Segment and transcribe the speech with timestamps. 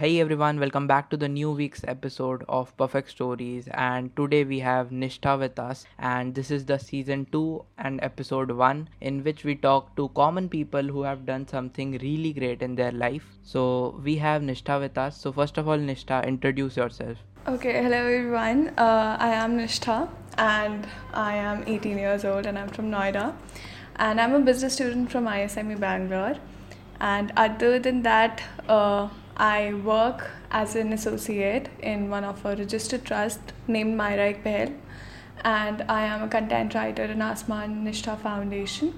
[0.00, 3.68] Hey everyone, welcome back to the new week's episode of Perfect Stories.
[3.74, 8.50] And today we have Nishtha with us, and this is the season 2 and episode
[8.50, 12.76] 1, in which we talk to common people who have done something really great in
[12.76, 13.26] their life.
[13.42, 15.20] So we have Nishtha with us.
[15.20, 17.18] So, first of all, Nishtha, introduce yourself.
[17.46, 18.68] Okay, hello everyone.
[18.78, 23.34] Uh, I am Nishtha and I am 18 years old and I'm from Noida.
[23.96, 26.36] And I'm a business student from ISME Bangalore.
[27.00, 33.06] And other than that, uh, I work as an associate in one of our registered
[33.06, 34.74] trust named Myra Ek Pehel,
[35.42, 38.92] and I am a content writer in Asman Nishtha Foundation.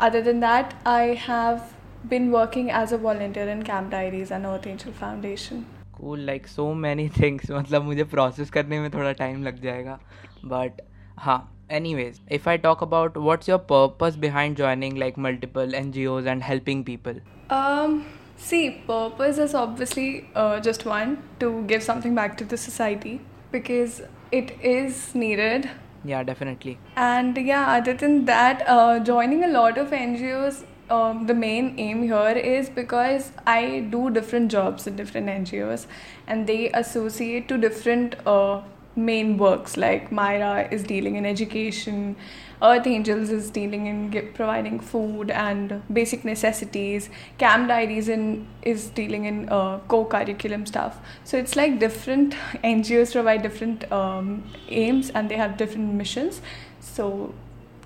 [0.00, 1.74] Other than that, I have
[2.08, 5.66] been working as a volunteer in Camp Diaries and Earth Angel Foundation.
[5.92, 7.50] Cool, like so many things.
[7.50, 9.98] मतलब मुझे process करने में थोड़ा time लग जाएगा
[10.56, 10.82] But
[11.18, 11.38] हाँ
[11.82, 16.84] anyways, if I talk about what's your purpose behind joining like multiple NGOs and helping
[16.92, 17.24] people.
[17.50, 18.04] Um.
[18.36, 23.20] See, purpose is obviously uh, just one to give something back to the society
[23.52, 25.70] because it is needed.
[26.04, 26.78] Yeah, definitely.
[26.96, 32.02] And yeah, other than that, uh, joining a lot of NGOs, um, the main aim
[32.02, 35.86] here is because I do different jobs in different NGOs
[36.26, 38.60] and they associate to different uh,
[38.96, 42.16] main works like Myra is dealing in education,
[42.64, 49.26] Earth Angels is dealing in providing food and basic necessities, Camp Diaries in, is dealing
[49.26, 50.98] in uh, co-curriculum stuff.
[51.24, 52.32] So it's like different
[52.64, 56.40] NGOs provide different um, aims and they have different missions.
[56.80, 57.34] So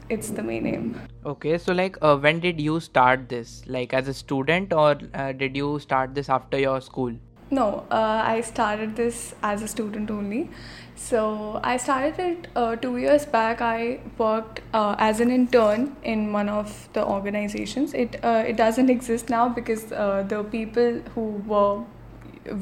[0.09, 1.01] it's the main aim.
[1.27, 3.63] Okay, so like uh, when did you start this?
[3.67, 7.15] Like as a student or uh, did you start this after your school?
[7.51, 10.51] No, uh, I started this as a student only.
[10.97, 13.63] So I started it uh, two years back.
[13.63, 17.95] I worked uh, as an intern in one of the organizations.
[17.95, 21.85] It uh, it doesn't exist now because uh, the people who were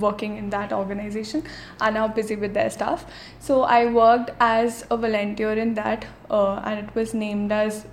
[0.01, 1.43] working in that organization
[1.81, 3.07] are now busy with their stuff.
[3.41, 7.87] So I worked as a volunteer in that, uh, and it was named as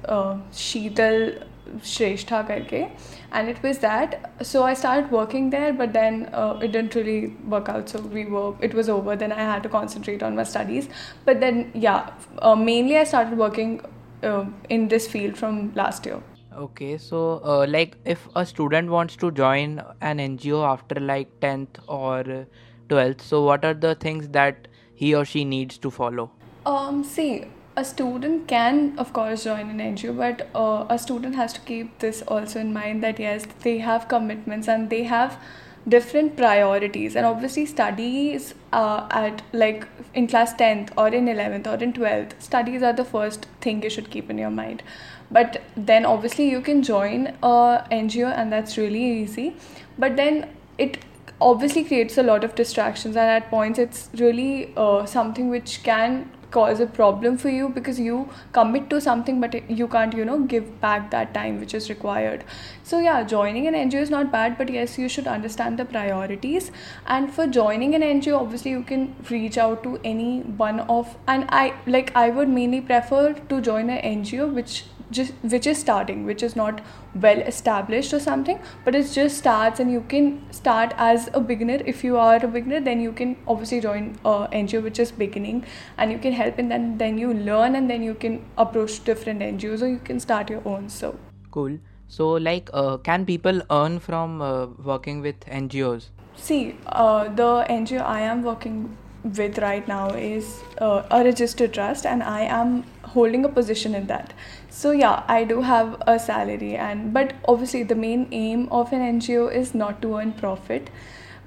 [0.51, 1.43] Sheetal
[1.79, 2.91] Shrestha karke.
[3.31, 7.27] And it was that so I started working there but then uh, it didn't really
[7.47, 7.89] work out.
[7.89, 9.15] So we were it was over.
[9.15, 10.89] Then I had to concentrate on my studies.
[11.25, 13.81] But then yeah uh, mainly I started working
[14.23, 16.21] uh, in this field from last year.
[16.55, 21.79] Okay so uh, like if a student wants to join an NGO after like 10th
[21.87, 22.45] or
[22.89, 26.31] 12th so what are the things that he or she needs to follow?
[26.65, 27.45] Um see
[27.75, 31.99] a student can of course join an NGO but uh, a student has to keep
[31.99, 35.39] this also in mind that yes they have commitments and they have
[35.87, 37.15] different priorities.
[37.15, 42.41] And obviously studies uh, at like in class 10th or in 11th or in 12th
[42.41, 44.83] studies are the first thing you should keep in your mind.
[45.31, 49.55] But then obviously you can join a NGO and that's really easy.
[49.97, 50.99] But then it
[51.41, 56.29] obviously creates a lot of distractions and at points it's really uh, something which can
[56.57, 58.17] cause a problem for you because you
[58.57, 62.43] commit to something but you can't you know give back that time which is required.
[62.83, 66.71] So yeah joining an ngo is not bad but yes you should understand the priorities.
[67.07, 71.45] And for joining an ngo obviously you can reach out to any one of and
[71.49, 74.83] i like i would mainly prefer to join an ngo which
[75.17, 76.81] just which is starting which is not
[77.25, 81.79] well established or something but it just starts and you can start as a beginner.
[81.85, 85.63] If you are a beginner then you can obviously join a ngo which is beginning
[85.97, 89.47] and you can help and then then you learn and then you can approach different
[89.51, 90.89] ngos or you can start your own.
[90.89, 91.15] So
[91.51, 91.77] cool.
[92.07, 98.01] So like uh, can people earn from uh, working with ngos see uh, the ngo
[98.01, 98.77] i am working
[99.23, 104.07] with right now is uh, a registered trust and i am holding a position in
[104.07, 104.33] that.
[104.69, 109.01] So yeah i do have a salary and but obviously the main aim of an
[109.19, 110.89] ngo is not to earn profit.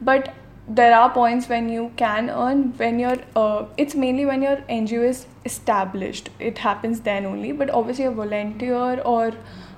[0.00, 0.34] But
[0.68, 5.02] there are points when you can earn when you're uh, it's mainly when your ngo
[5.08, 6.30] is established.
[6.38, 9.32] It happens then only but obviously a volunteer or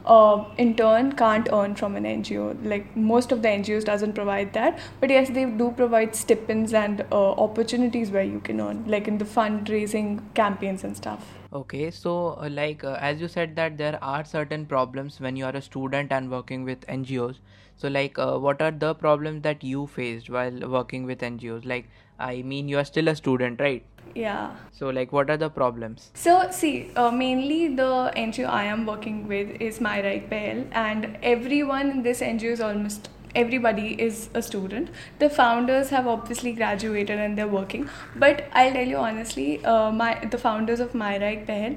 [0.09, 2.57] uh, intern can't earn from an NGO.
[2.65, 7.05] Like most of the NGOs doesn't provide that, but yes, they do provide stipends and
[7.13, 11.35] uh, opportunities where you can earn, like in the fundraising campaigns and stuff.
[11.53, 15.45] Okay, so uh, like uh, as you said that there are certain problems when you
[15.47, 17.37] are a student and working with NGOs.
[17.77, 21.65] So like uh, what are the problems that you faced while working with NGOs?
[21.65, 21.89] Like
[22.19, 23.85] I mean you are still a student, right?
[24.15, 24.57] Yeah.
[24.73, 26.11] So like what are the problems?
[26.15, 31.17] So see, uh, mainly the NGO I am working with is Myra Ek Pehel and
[31.23, 34.91] everyone in this NGO is almost everybody is a student.
[35.19, 37.89] The founders have obviously graduated and they're working.
[38.17, 41.77] But I'll tell you honestly, uh, my the founders of Myra Ek Pehel,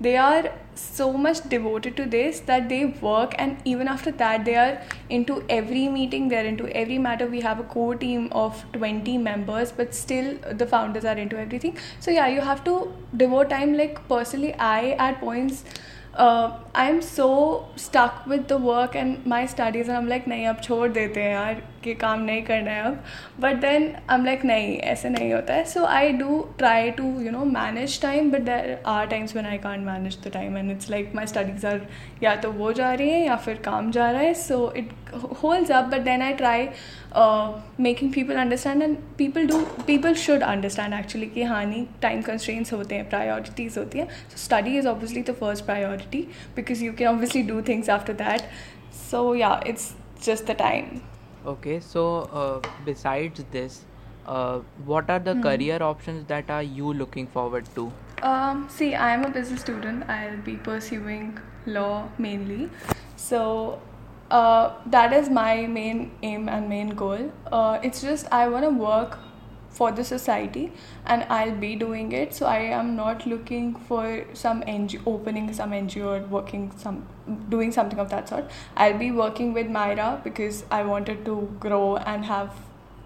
[0.00, 4.54] they are so much devoted to this that they work and even after that they
[4.54, 9.16] are into every meeting they're into every matter we have a core team of 20
[9.16, 13.74] members but still the founders are into everything so yeah you have to devote time
[13.74, 15.64] like personally i at points
[16.16, 20.60] uh, I'm so stuck with the work and my studies and I'm like नहीं अब
[20.62, 23.03] छोड़ देते हैं यार कि काम नहीं करना है अब।
[23.39, 27.03] But then I am like नहीं, ऐसे नहीं होता है। So I do try to
[27.21, 30.71] you know manage time but there are times when I can't manage the time and
[30.71, 31.81] it's like my studies are
[32.23, 34.89] या तो वो जा रही है या फिर काम जा रहा है। So it
[35.43, 36.67] holds up but then I try
[37.79, 42.73] making people understand and people do people should understand actually कि हाँ नहीं टाइम कंस्ट्रेंट्स
[42.73, 47.07] होते हैं प्रायोरिटीज़ होती हैं। So study is obviously the first priority because you can
[47.07, 48.41] obviously do things after that
[49.09, 49.93] so yeah it's
[50.25, 50.89] just the time
[51.45, 53.85] Okay, so uh, besides this,
[54.25, 55.41] uh, what are the Hmm.
[55.47, 57.91] career options that are you looking forward to?
[58.21, 60.07] Um, see, I am a business student.
[60.09, 62.69] I'll be pursuing law mainly.
[63.15, 63.81] So
[64.29, 67.31] uh, that is my main aim and main goal.
[67.51, 69.17] Uh, it's just I want to work
[69.71, 70.71] for the society
[71.05, 72.33] and I'll be doing it.
[72.33, 77.07] So I am not looking for some NGO, opening some NGO or working some,
[77.49, 78.49] doing something of that sort.
[78.75, 82.53] I'll be working with Myra because I wanted to grow and have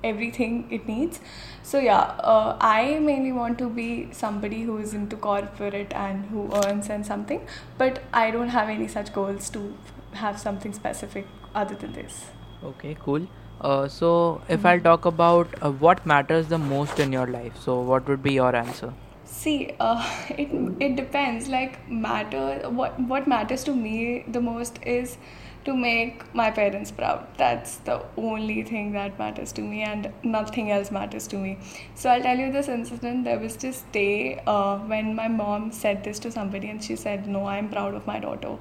[0.04, 1.20] everything it needs.
[1.64, 2.02] So yeah,
[2.34, 7.06] uh, I mainly want to be somebody who is into corporate and who earns and
[7.06, 7.48] something,
[7.78, 9.76] but I don't have any such goals to
[10.14, 12.26] have something specific other than this.
[12.64, 13.28] Okay, cool.
[13.62, 14.84] Uh, so if I'll Mhm.
[14.90, 18.56] talk about uh, what matters the most in your life, so what would be your
[18.56, 18.94] answer?
[19.24, 20.04] See, uh,
[20.44, 20.52] it
[20.88, 21.48] it depends.
[21.56, 22.46] Like matter,
[22.82, 23.96] what what matters to me
[24.38, 25.18] the most is
[25.66, 27.28] to make my parents proud.
[27.38, 31.58] That's the only thing that matters to me, and nothing else matters to me.
[31.96, 33.24] So I'll tell you this incident.
[33.30, 37.28] There was this day uh, when my mom said this to somebody, and she said,
[37.38, 38.54] "No, I'm proud of my daughter,"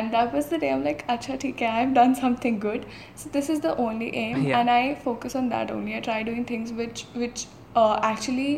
[0.00, 3.30] and that was the day I'm like, "Acha, theek hai, I've done something good." So
[3.38, 4.58] this is the only aim, Yeah.
[4.60, 5.96] and I focus on that only.
[6.00, 8.52] I try doing things which which uh, actually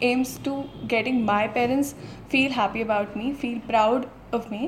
[0.00, 0.52] aims to
[0.88, 1.94] getting my parents
[2.32, 4.06] feel happy about me feel proud
[4.38, 4.60] of me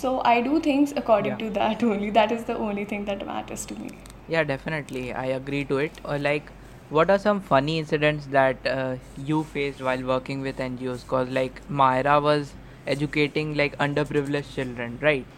[0.00, 1.42] so i do things according Yeah.
[1.44, 3.90] to that only that is the only thing that matters to me
[4.32, 5.00] Yeah, definitely.
[5.18, 5.98] I agree to it.
[6.12, 6.48] Uh, like,
[6.94, 8.96] what are some funny incidents that uh,
[9.28, 11.04] you faced while working with NGOs?
[11.12, 12.50] Cause like Myra was
[12.94, 15.28] educating like underprivileged children, right?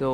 [0.00, 0.08] So,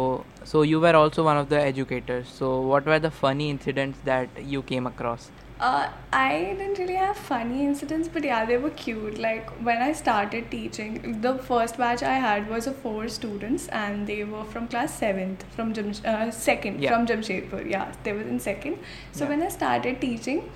[0.52, 2.28] so you were also one of the educators.
[2.42, 5.30] So, what were the funny incidents that you came across?
[5.60, 9.18] Uh, I didn't really have funny incidents, but yeah, they were cute.
[9.18, 14.06] Like when I started teaching, the first batch I had was of four students, and
[14.06, 16.94] they were from class seventh, from Jam- uh, second, Yeah.
[16.94, 17.70] from Jamshedpur.
[17.70, 18.78] Yeah, they were in second.
[19.12, 19.30] So Yeah.
[19.32, 20.48] when I started teaching,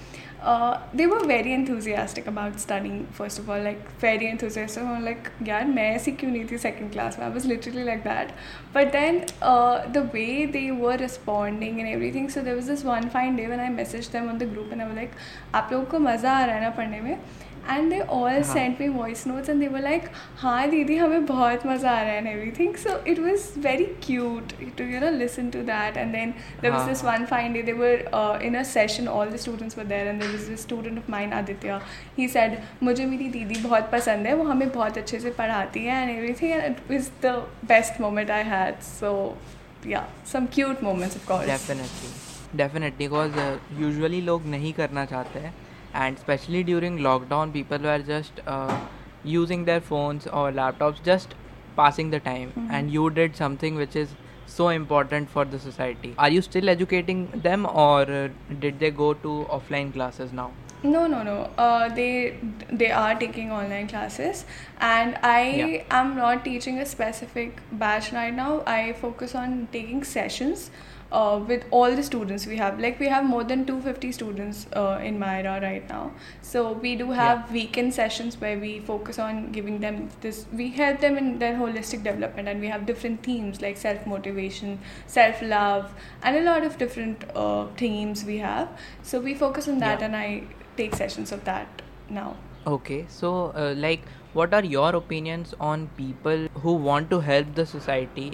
[0.52, 3.06] uh, they were very enthusiastic about studying.
[3.18, 4.82] First of all, like very enthusiastic.
[4.82, 8.04] I'm like, yaar main ऐसी kyun nahi thi second class mein I was literally like
[8.04, 8.34] that.
[8.74, 12.28] But then uh, the way they were responding and everything.
[12.36, 14.82] So there was this one fine day when I messaged them on the group and
[14.82, 15.16] I was like,
[15.54, 17.18] aap logo ko maza aa raha hai na padhne में?
[17.70, 20.08] And they all sent me voice notes and they were like
[20.38, 22.26] हाँ दीदी हमें बहुत मज़ा आ रहा है and
[22.58, 26.70] everything so it was very cute to you know listen to that and then there
[26.72, 30.06] was this one fine day they were in a session all the students were there
[30.06, 31.80] and there was this student of mine Aditya
[32.18, 36.02] he said मुझे मेरी दीदी बहुत पसंद है वो हमें बहुत अच्छे से पढ़ाती है
[36.02, 37.34] and everything and it is the
[37.68, 39.12] best moment I had so
[39.86, 42.12] yeah some cute moments of call definitely
[42.58, 43.38] definitely because
[43.80, 45.54] usually लोग नहीं करना चाहते हैं।
[45.94, 48.76] And especially during lockdown, people were just uh,
[49.24, 51.34] using their phones or laptops, just
[51.76, 52.52] passing the time.
[52.56, 52.68] Mhm.
[52.78, 54.14] And you did something which is
[54.54, 56.12] so important for the society.
[56.18, 58.28] Are you still educating them, or uh,
[58.66, 60.50] did they go to offline classes now?
[60.94, 61.34] No, no, no.
[61.66, 62.34] Uh, they
[62.80, 64.42] they are taking online classes,
[64.88, 66.00] and I Yeah.
[66.00, 68.50] am not teaching a specific batch right now.
[68.74, 70.66] I focus on taking sessions
[71.12, 72.80] uh, with all the students we have.
[72.80, 76.12] Like we have more than 250 students uh, in Myra right now.
[76.42, 77.52] So we do have Yeah.
[77.52, 80.46] weekend sessions where we focus on giving them this.
[80.52, 84.78] We help them in their holistic development, and we have different themes like self motivation,
[85.06, 85.92] self love,
[86.22, 88.68] and a lot of different uh, themes we have.
[89.02, 90.06] So we focus on that, Yeah.
[90.06, 90.42] and I
[90.76, 92.36] take sessions of that now.
[92.66, 94.00] Okay, so uh, like,
[94.32, 98.32] what are your opinions on people who want to help the society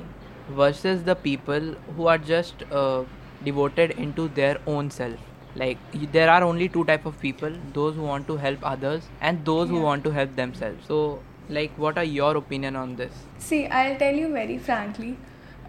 [0.51, 3.05] versus the people who are just uh,
[3.45, 5.19] devoted into their own self?
[5.55, 5.79] Like,
[6.13, 9.69] there are only two type of people: those who want to help others and those
[9.69, 10.87] who want to help themselves.
[10.87, 13.13] So, like, what are your opinion on this?
[13.39, 15.17] See, I'll tell you very frankly,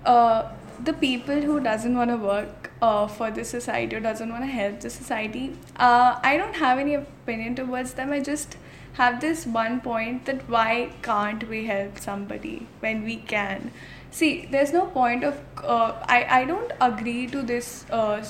[0.05, 0.51] uh,
[0.83, 4.47] the people who doesn't want to work uh, for the society or doesn't want to
[4.47, 8.11] help the society, uh, I don't have any opinion towards them.
[8.11, 8.57] I just
[8.93, 13.71] have this one point that why can't we help somebody when we can?
[14.11, 18.23] See, there's no point of uh, I I don't agree to this uh,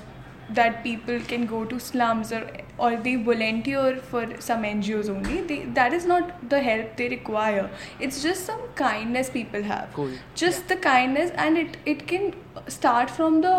[0.54, 2.42] that people can go to slums or
[2.78, 5.42] or they volunteer for some NGOs only.
[5.42, 7.70] They, that is not the help they require.
[8.00, 9.94] It's just some kindness people have.
[9.94, 10.12] Cool.
[10.46, 10.76] Just Yeah.
[10.76, 12.34] the kindness, and it it can
[12.80, 13.56] start from the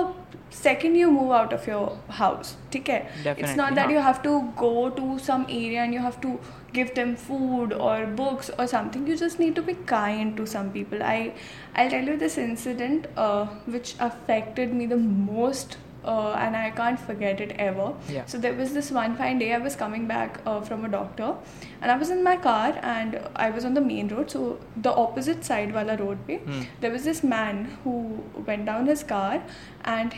[0.57, 1.85] second you move out of your
[2.23, 2.57] house.
[2.77, 2.97] Okay.
[3.25, 6.33] It's not that you have to go to some area and you have to
[6.79, 9.07] give them food or books or something.
[9.07, 11.03] You just need to be kind to some people.
[11.13, 11.33] I
[11.75, 13.47] I'll tell you this incident uh,
[13.77, 17.93] which affected me the most uh, and I can't forget it ever.
[18.09, 18.25] Yeah.
[18.27, 21.35] So there was this one fine day I was coming back uh, from a doctor,
[21.81, 24.31] and I was in my car and I was on the main road.
[24.31, 26.67] So the opposite side wala road pe, mm.
[26.81, 27.97] there was this man who
[28.47, 29.43] went down his car,
[29.85, 30.15] and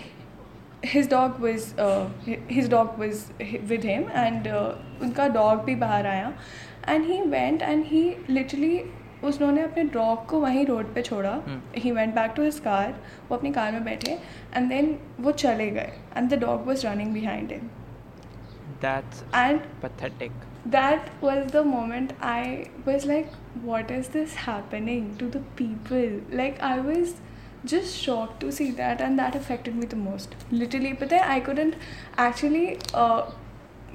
[0.82, 2.08] his dog was uh,
[2.48, 3.30] his dog was
[3.68, 6.34] with him, and uh, unka dog bhi bahar aaya,
[6.84, 8.84] and he went and he literally
[9.28, 11.60] उसने अपने dog को वहीं road पे छोड़ा Hmm.
[11.82, 12.94] He went back to his car
[13.28, 14.18] वो अपनी car में बैठे
[14.56, 17.68] एंड देन वो चले गए and the dog was running behind him
[18.84, 20.32] That's and pathetic.
[20.72, 22.40] that was the moment I
[22.88, 23.32] was like,
[23.68, 26.04] what is this happening to the people?
[26.40, 27.12] Like, I was
[27.72, 30.36] just shocked to see that, and that affected me the most.
[30.62, 31.76] Literally, but then I couldn't
[32.26, 32.64] actually.
[32.94, 33.22] Uh,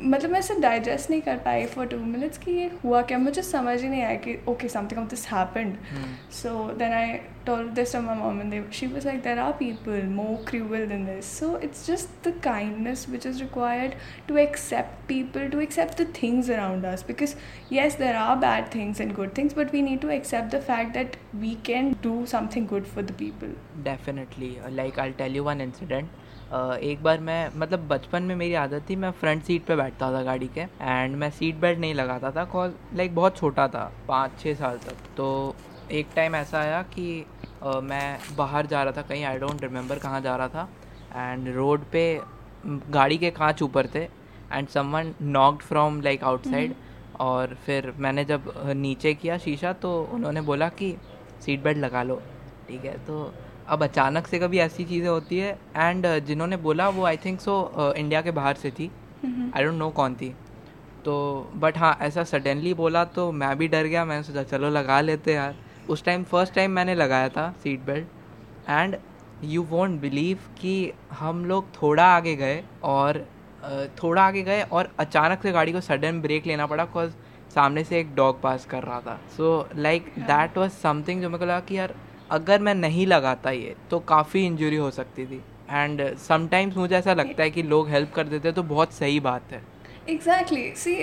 [0.01, 3.17] मतलब मैं इसे digest नहीं कर पाई for two minutes कि ये हुआ क्या?
[3.17, 5.75] मुझे समझ ही नहीं आया कि okay something of this happened
[6.31, 9.53] so then I told this to my mom, and they, she was like, There are
[9.53, 11.25] people more cruel than this.
[11.25, 13.95] So it's just the kindness which is required
[14.27, 17.03] to accept people, to accept the things around us.
[17.03, 17.35] Because,
[17.69, 20.93] yes, there are bad things and good things, but we need to accept the fact
[20.93, 23.55] that we can do something good for the people.
[23.83, 26.09] Definitely like I tell you one incident
[26.83, 30.21] एक बार मैं मतलब बचपन में मेरी आदत थी मैं फ्रंट सीट पे बैठता था
[30.23, 32.65] गाड़ी के एंड मैं सीट बेल्ट नहीं लगाता था
[32.95, 35.29] लाइक बहुत छोटा था पाँच छः साल तक तो
[35.91, 37.25] एक टाइम ऐसा आया कि
[37.83, 40.67] मैं बाहर जा रहा था कहीं आई डोंट रिमेंबर कहाँ जा रहा था।
[41.15, 42.03] एंड रोड पे
[42.65, 44.03] गाड़ी के कांच ऊपर थे।
[44.53, 46.73] And someone knocked from like outside
[47.19, 50.95] और फिर मैंने जब नीचे किया शीशा तो उन्होंने बोला कि
[51.45, 52.21] सीट बेल्ट लगा लो।
[52.67, 53.31] ठीक है तो
[53.67, 57.93] अब अचानक से कभी ऐसी चीज़ें होती है। एंड जिन्होंने बोला वो आई थिंक सो
[57.97, 58.91] इंडिया के बाहर से थी।
[59.55, 60.33] आई डोंट नो कौन थी।
[61.05, 61.15] तो
[61.55, 65.33] बट हाँ ऐसा सडनली बोला तो मैं भी डर गया। मैंने सोचा चलो लगा लेते
[65.33, 65.55] यार।
[65.89, 68.95] उस टाइम फ़र्स्ट टाइम मैंने लगाया था seat belt and
[69.43, 73.25] you won't believe कि हम लोग थोड़ा आगे गए और
[74.03, 77.11] थोड़ा आगे गए और अचानक से गाड़ी को सडन ब्रेक लेना पड़ा बिकॉज़
[77.55, 81.39] सामने से एक डॉग पास कर रहा था। So like that was something जो मेरे
[81.39, 81.93] को लगा कि यार
[82.31, 87.13] अगर मैं नहीं लगाता ये तो काफ़ी इंजरी हो सकती थी। एंड समटाइम्स मुझे ऐसा
[87.13, 89.61] लगता है कि लोग हेल्प कर देते हैं तो बहुत सही बात है।
[90.09, 90.63] Exactly.
[90.83, 90.99] See,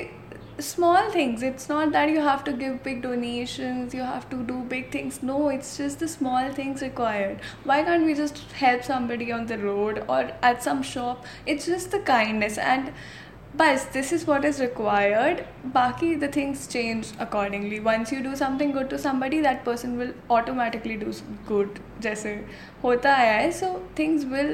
[0.60, 1.42] small things.
[1.44, 5.22] It's not that you have to give big donations, you have to do big things.
[5.24, 7.40] No, it's just the small things required.
[7.63, 11.25] Why can't we just help somebody on the road or at some shop?
[11.46, 12.94] It's just the kindness and
[13.54, 15.46] but this is what is required.
[15.74, 17.80] Baki the things change accordingly.
[17.82, 21.82] Once you do something good to somebody, that person will automatically do s- good.
[22.01, 22.34] जैसे
[22.84, 24.54] होता आया है, so things will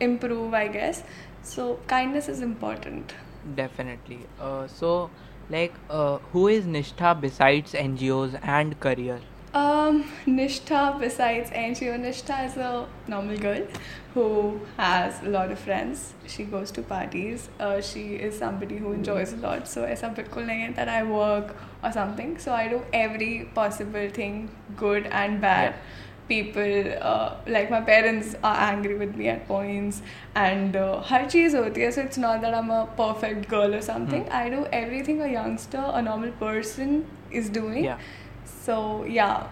[0.00, 1.02] improve, I guess.
[1.42, 3.12] So kindness is important.
[3.54, 4.20] Definitely.
[4.40, 5.10] Uh, so,
[5.49, 9.19] like uh, who is nishtha besides ngos and career?
[9.53, 13.67] Um, nishtha besides ngo nishtha is a normal girl
[14.13, 16.13] who has a lot of friends.
[16.27, 17.49] She goes to parties.
[17.59, 19.67] Uh, she is somebody who enjoys a lot.
[19.67, 22.37] So aisa bilkul nahi hai that i work or something.
[22.37, 25.73] So i do every possible thing good and bad.
[25.73, 30.01] Yeah people uh, like my parents are angry with me at points
[30.35, 33.81] and uh, har cheez hoti hai so it's not that I'm a perfect girl or
[33.81, 34.23] something.
[34.23, 34.37] Hmm.
[34.41, 37.83] I do everything a youngster a normal person is doing.
[37.83, 37.99] Yeah.
[38.45, 39.47] so yeah.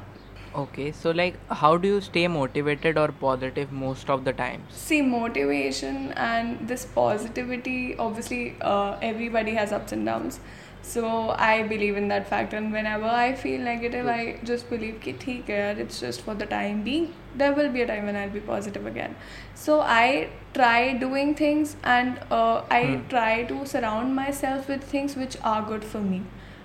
[0.61, 5.01] Okay so like how do you stay motivated or positive most of the time see
[5.01, 10.41] motivation and this positivity obviously uh, everybody has ups and downs
[10.81, 14.09] so i believe in that fact and whenever i feel negative hmm.
[14.09, 17.13] i just believe ki theek hai yaar it's just for the time being.
[17.39, 19.15] There will be a time when i'll be positive again.
[19.55, 23.07] So i try doing things and uh, i hmm.
[23.13, 26.21] try to surround myself with things which are good for me.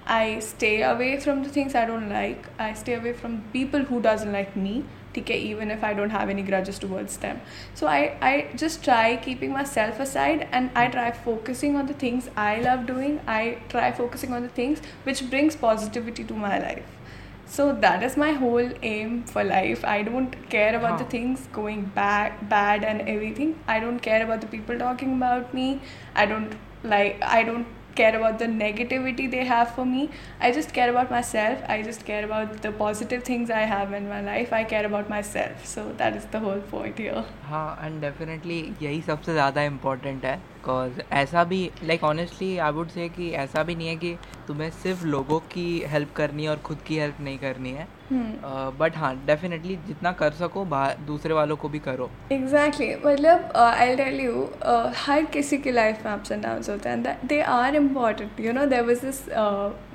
[0.07, 2.49] I stay away from the things i don't like.
[2.59, 4.77] I stay away from people who doesn't like me.
[5.19, 7.41] Okay, even if I don't have any grudges towards them.
[7.75, 12.29] So I, I just try keeping myself aside and I try focusing on the things
[12.37, 13.21] I love doing.
[13.27, 16.85] I try focusing on the things which brings positivity to my life.
[17.49, 19.85] So that is my whole aim for life.
[19.85, 23.59] I don't care about the things going bad, bad and everything.
[23.69, 25.81] I don't care about the people talking about me.
[26.15, 27.23] I don't like.
[27.23, 27.67] I don't
[27.97, 30.11] care about the negativity they have for me.
[30.41, 31.59] I just care about myself.
[31.69, 34.53] I just care about the positive things I have in my life.
[34.53, 35.67] I care about myself.
[35.67, 37.25] So that is the whole point here.
[37.47, 42.89] हाँ and definitely यही सबसे ज़्यादा important है because ऐसा भी like honestly I would
[42.91, 44.15] say कि ऐसा भी नहीं है कि
[44.49, 47.87] तुम्हें सिर्फ़ लोगों की हेल्प करनी है और खुद की हेल्प नहीं करनी है।
[48.79, 53.97] बट हाँ डेफिनेटली जितना कर सको बाहर दूसरे वालों को भी करो। एग्जैक्टली मतलब आई
[53.97, 54.49] टेल यू
[54.99, 58.67] हर किसी की लाइफ में अप्स एंड डाउन्स होते हैं they are important you know
[58.67, 59.23] there was this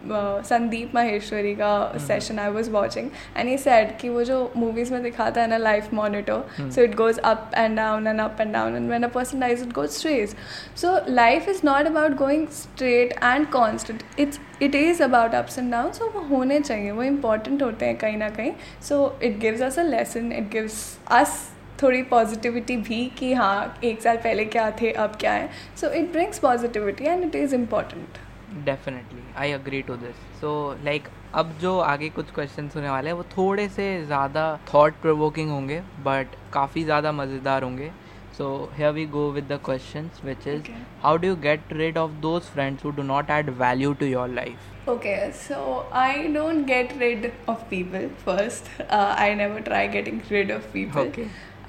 [0.05, 1.71] Sandeep Maheshwari का
[2.07, 5.57] session I was watching and he said कि वो जो मूवीज़ में दिखाता है ना
[5.57, 9.07] life monitor so it goes up and down and up and down and when a
[9.09, 10.35] person dies it goes straight
[10.81, 15.71] so life is not about going straight and constant it's it is about ups and
[15.71, 18.51] down so वो होने चाहिए वो important होते हैं कहीं ना कहीं.
[18.81, 21.39] So it gives us a lesson it gives us
[21.83, 25.49] थोड़ी पॉजिटिविटी भी कि हाँ एक साल पहले क्या थे अब क्या है.
[25.81, 28.17] So it brings positivity and it is important
[28.65, 30.51] definitely I agree to this so
[30.83, 35.49] like अब जो आगे कुछ क्वेश्चन होने वाले हैं वो थोड़े से ज़्यादा थॉट प्रोवोकिंग
[35.49, 37.91] होंगे बट काफ़ी ज़्यादा मज़ेदार होंगे।
[38.37, 40.71] So hey we go with the question which is
[41.03, 44.27] how do you get rid of those friends who do not add value to your
[44.29, 45.55] life okay so
[45.93, 51.11] I don't get rid of people first I never try getting rid of people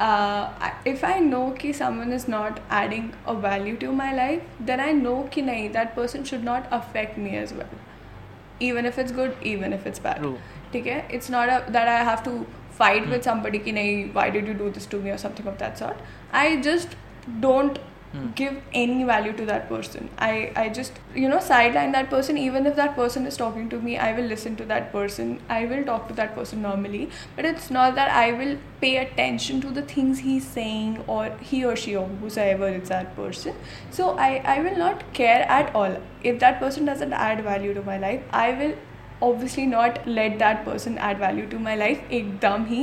[0.00, 4.92] if I know कि someone is not adding a value to my life then I
[4.92, 9.42] know कि नहीं that person should not affect me as well even if it's good
[9.46, 10.34] even if it's bad
[10.72, 11.06] ठीक है?
[11.14, 12.44] It's not that I have to
[12.78, 15.58] fight with somebody कि नहीं why did you do this to me और something of
[15.58, 16.96] that sort I just
[17.40, 17.78] don't
[18.12, 18.30] Hmm.
[18.38, 20.10] give any value to that person.
[20.18, 22.36] I, I just, you know, sideline that person.
[22.36, 25.40] Even if that person is talking to me, I will listen to that person.
[25.48, 27.08] I will talk to that person normally.
[27.36, 31.64] But it's not that I will pay attention to the things he's saying or he
[31.64, 33.54] or she or whosoever is that person.
[33.90, 35.96] So I, I will not care at all.
[36.22, 38.74] If that person doesn't add value to my life, I will
[39.22, 42.80] obviously not let that person add value to my life ekdam hi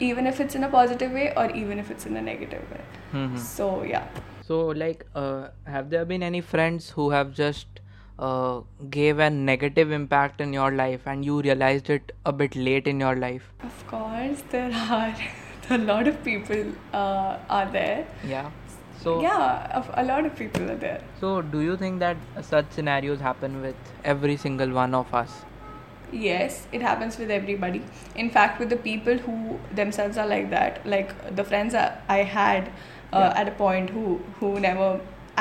[0.00, 2.80] even if it's in a positive way or even if it's in a negative way
[3.12, 3.36] Mhm.
[3.38, 4.06] so yeah
[4.46, 7.66] So like, uh, have there been any friends who have just
[8.18, 12.86] uh, gave a negative impact in your life and you realized it a bit late
[12.86, 13.50] in your life?
[13.64, 15.16] Of course, there are
[15.70, 18.06] a lot of people uh, are there.
[18.24, 18.50] Yeah.
[19.02, 21.02] So yeah, of- a lot of people are there.
[21.20, 25.44] So do you think that such scenarios happen with every single one of us?
[26.12, 27.82] Yes, it happens with everybody.
[28.14, 32.18] In fact, with the people who themselves are like that, like the friends I I
[32.34, 32.70] had
[33.16, 33.40] uh, Yeah.
[33.42, 34.06] at a point who
[34.40, 34.88] who never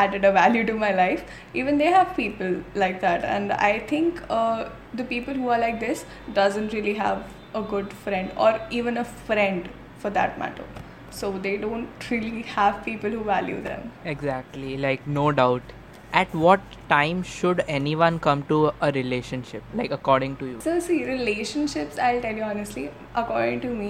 [0.03, 1.21] added a value to my life,
[1.61, 3.27] even they have people like that.
[3.35, 4.65] And I think uh,
[5.01, 6.05] the people who are like this
[6.39, 7.21] doesn't really have
[7.59, 9.69] a good friend or even a friend
[10.03, 10.65] for that matter.
[11.21, 13.91] So they don't really have people who value them.
[14.15, 15.73] Exactly, like no doubt.
[16.19, 18.57] At what time should anyone come to
[18.87, 20.59] a relationship, like according to you?
[20.65, 22.85] So, see, relationships, I'll tell you honestly,
[23.23, 23.89] according to me,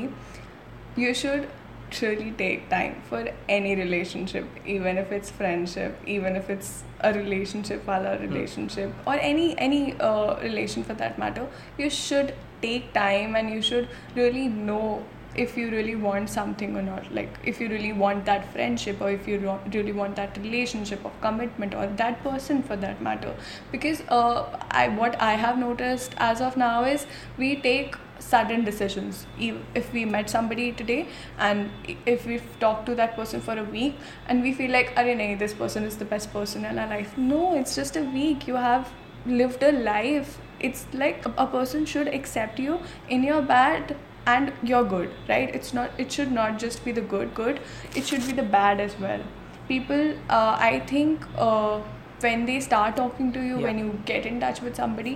[0.95, 1.48] you should
[1.91, 7.86] truly take time for any relationship, even if it's friendship, even if it's a relationship,
[7.88, 11.48] wala relationship, or any any uh, relation for that matter.
[11.78, 15.04] You should take time and you should really know
[15.36, 19.10] if you really want something or not like if you really want that friendship or
[19.12, 23.36] if you ro- really want that relationship of commitment or that person for that matter
[23.71, 27.06] because uh, I what I have noticed as of now is
[27.38, 29.26] we take sudden decisions.
[29.40, 31.08] If we met somebody today
[31.38, 31.70] and
[32.06, 33.96] if we've talked to that person for a week
[34.28, 37.18] and we feel like nahi, this person is the best person in our life.
[37.18, 38.48] No it's just a week.
[38.48, 38.92] You have
[39.26, 40.38] lived a life.
[40.60, 45.54] It's like a, person should accept you in your bad and you're good right?
[45.54, 47.60] It's not it should not just be the good good.
[47.96, 49.22] It should be the bad as well.
[49.68, 51.80] People uh, i think uh,
[52.26, 53.66] when they start talking to you Yeah.
[53.68, 55.14] when you get in touch with somebody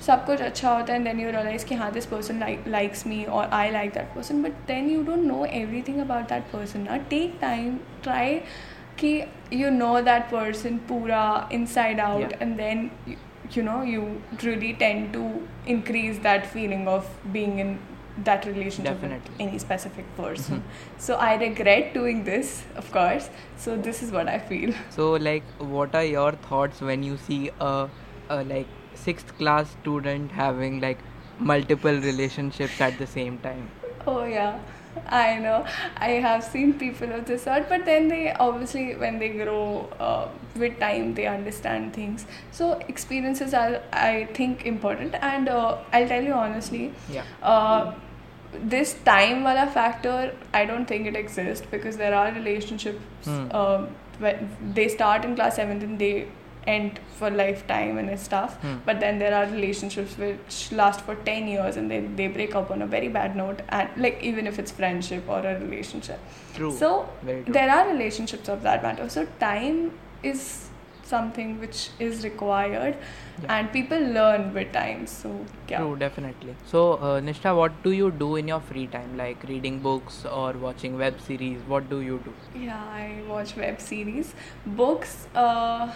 [0.00, 3.24] सब कुछ अच्छा होता है and then you realise कि हाँ this person likes me
[3.24, 6.96] और I like that person but then you don't know everything about that person ना
[7.10, 8.40] take time try
[9.00, 9.20] कि
[9.52, 12.90] यू नो दैट पर्सन पूरा inside out and then
[13.56, 14.02] you know you
[14.40, 15.30] truly tend to
[15.68, 17.78] increase that feeling of being in
[18.18, 18.86] that relation
[19.40, 20.62] any specific person
[21.06, 23.30] so I regret doing this of course
[23.64, 27.38] so this is what I feel so like what are your thoughts when you see
[28.32, 30.98] like sixth class student having like
[31.38, 33.68] multiple relationships at the same time?
[34.06, 34.58] oh yeah
[35.08, 35.64] i know
[36.06, 40.28] i have seen people of this sort but then they obviously when they grow uh,
[40.62, 42.26] with time they understand things
[42.58, 47.24] so experiences are i think important and uh, i'll tell you honestly Yeah.
[47.42, 47.94] uh,
[48.74, 50.16] this time wala factor
[50.52, 53.50] i don't think it exists because there are relationships Hmm.
[53.62, 53.88] um,
[54.78, 56.28] they start in class 7th and they
[56.66, 58.56] end for lifetime and stuff.
[58.62, 58.76] Hmm.
[58.84, 62.70] But then there are relationships which last for 10 years and then they break up
[62.70, 66.18] on a very bad note, and like even if it's friendship or a relationship.
[66.54, 66.76] True.
[66.76, 67.44] So true.
[67.48, 69.08] there are relationships of that matter.
[69.08, 70.68] So time is
[71.04, 72.96] something which is required
[73.42, 73.56] Yeah.
[73.56, 75.06] and people learn with time.
[75.06, 75.32] So
[75.68, 75.78] yeah.
[75.78, 76.54] True, definitely.
[76.72, 79.16] So, uh, Nishtha, what do you do in your free time?
[79.16, 81.58] Like reading books or watching web series?
[81.74, 82.34] What do you do?
[82.58, 84.34] Yeah, I watch web series,
[84.66, 85.26] books.
[85.34, 85.90] Uh,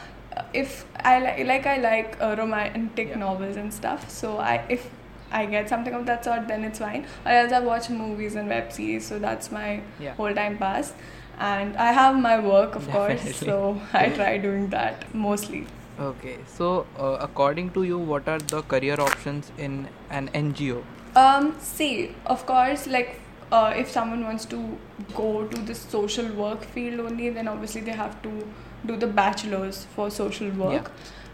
[0.52, 3.18] if I like, like I like uh, romantic Yeah.
[3.18, 4.08] novels and stuff.
[4.10, 4.88] So I if
[5.30, 7.06] I get something of that sort, then it's fine.
[7.26, 9.06] Or else I watch movies and web series.
[9.06, 10.14] So that's my Yeah.
[10.14, 10.92] whole time pass.
[11.38, 13.36] And I have my work, of course.
[13.36, 15.66] So I try doing that mostly.
[16.00, 16.38] Okay.
[16.46, 20.82] So, uh, according to you, what are the career options in an NGO?
[21.16, 23.20] Um, see, of course, like
[23.52, 24.78] uh, if someone wants to
[25.14, 28.32] go to the social work field only, then obviously they have to
[28.86, 30.90] do the bachelor's for social work,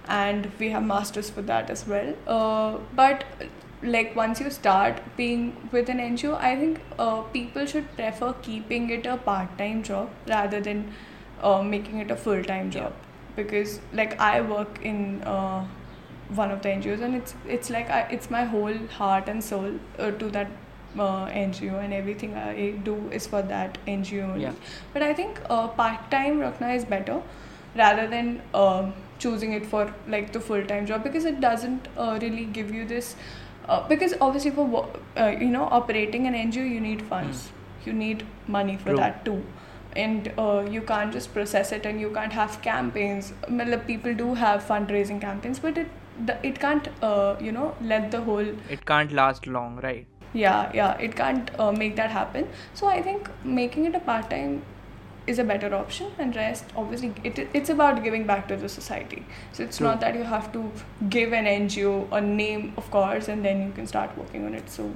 [0.08, 2.14] and we have masters for that as well.
[2.26, 3.24] Uh, but
[3.82, 8.90] like once you start being with an NGO, I think uh, people should prefer keeping
[8.90, 10.92] it a part-time job rather than
[11.42, 12.80] uh, making it a full-time Yeah.
[12.80, 12.92] job
[13.36, 15.66] because like I work in uh,
[16.34, 19.72] one of the NGOs and it's it's like I, it's my whole heart and soul
[19.98, 20.48] uh, to that
[20.98, 24.42] uh, NGO and everything I do is for that NGO only.
[24.42, 24.52] Yeah.
[24.92, 27.22] But I think uh, part time Rakna is better
[27.76, 32.18] rather than um choosing it for like the full time job because it doesn't uh,
[32.22, 33.16] really give you this.
[33.68, 37.50] Uh, because obviously for uh, you know operating an NGO you need funds,
[37.84, 38.96] you need money for True.
[38.98, 39.42] that too
[39.96, 44.34] and uh, you can't just process it and you can't have campaigns Matlab, people do
[44.34, 45.86] have fundraising campaigns but it
[46.42, 50.06] it can't uh, you know let the whole It can't last long, right?
[50.34, 52.48] Yeah yeah it can't uh, make that happen.
[52.74, 54.62] So i think making it a part time
[55.26, 59.24] is a better option and rest obviously it, it's about giving back to the society.
[59.52, 59.86] So it's True.
[59.86, 60.70] not that you have to
[61.08, 64.68] give an ngo a name of course and then you can start working on it.
[64.68, 64.92] So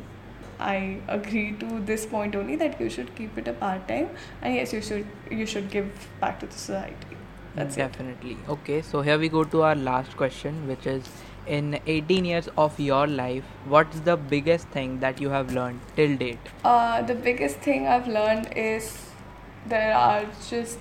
[0.61, 4.09] i agree to this point only that you should keep it a part time
[4.43, 7.17] and yes you should you should give back to the society.
[7.55, 7.81] That's it.
[7.81, 8.37] Definitely.
[8.49, 11.05] Okay, so here we go to our last question, which is
[11.49, 16.17] in 18 years of your life, what's the biggest thing that you have learned till
[16.17, 16.39] date?
[16.65, 19.11] Uh, the biggest thing I've learned is
[19.67, 20.79] there are just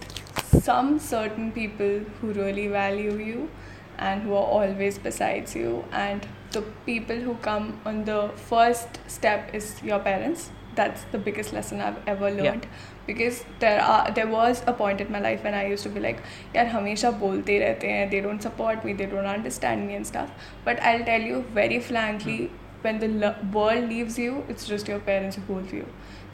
[0.62, 3.50] some certain people who really value you
[3.98, 9.54] and who are always besides you and the people who come on the first step
[9.54, 12.70] is your parents that's the biggest lesson I've ever learned.
[12.70, 12.94] Yeah.
[13.08, 16.02] because there are there was a point in my life when I used to be
[16.06, 16.18] like
[16.54, 17.86] yeah, hamesha bolte rehte
[18.16, 18.96] they don't support me.
[19.02, 20.50] They don't understand me and stuff.
[20.66, 22.84] But I'll tell you very frankly mm.
[22.88, 25.88] when the lo- world leaves you it's just your parents who hold you.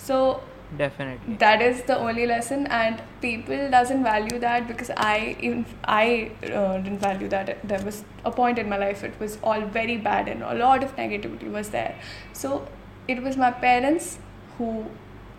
[0.08, 0.20] So
[0.78, 1.36] definitely.
[1.46, 6.78] that is the only lesson and people doesn't value that because i even i uh,
[6.78, 7.68] didn't value that.
[7.74, 10.84] There was a point in my life it was all very bad and a lot
[10.84, 11.96] of negativity was there.
[12.34, 12.68] So
[13.08, 14.18] it was my parents
[14.59, 14.73] who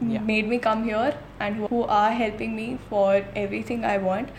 [0.10, 0.22] Yeah.
[0.28, 1.08] made me come here
[1.46, 3.08] and who, who are helping me for
[3.40, 4.30] everything i want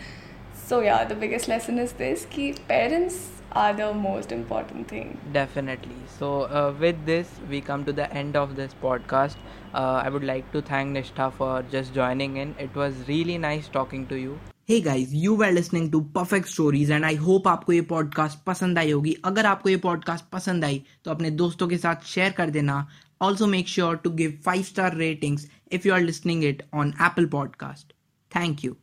[0.61, 3.19] so yeah the biggest lesson is this key parents
[3.61, 5.97] are the most important thing Definitely.
[6.17, 9.35] So, uh, with this, we come to the end of this podcast.
[9.73, 12.55] Uh, I would like to thank Nishtha for just joining in.
[12.67, 14.39] It was really nice talking to you.
[14.71, 18.77] hey guys you were listening to perfect stories and i hope आपको ये podcast पसंद
[18.79, 22.49] आई होगी अगर आपको ये podcast पसंद आई तो अपने दोस्तों के साथ शेयर कर
[22.57, 22.75] देना
[23.20, 27.26] also make sure to give 5 star ratings if you are listening it on Apple
[27.26, 27.84] Podcast.
[28.30, 28.74] Thank you.